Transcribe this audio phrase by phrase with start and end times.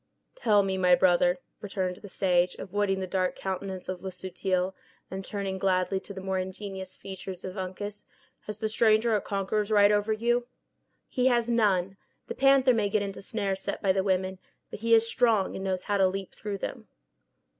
[0.33, 4.09] "Tell me, son of my brother," returned the sage, avoiding the dark countenance of Le
[4.11, 4.73] Subtil,
[5.11, 8.03] and turning gladly to the more ingenuous features of Uncas,
[8.47, 10.47] "has the stranger a conqueror's right over you?"
[11.07, 11.97] "He has none.
[12.25, 14.39] The panther may get into snares set by the women;
[14.71, 16.87] but he is strong, and knows how to leap through them."